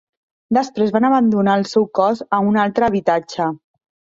[0.57, 3.51] Després van abandonar el seu cos a un altre habitatge.